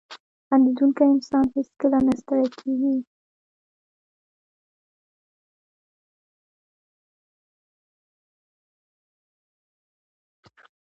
•خندېدونکی 0.47 1.03
انسان 1.13 1.45
هیڅکله 1.55 1.99
نه 2.07 2.13
ستړی 2.21 2.47
کېږي. 2.59 2.95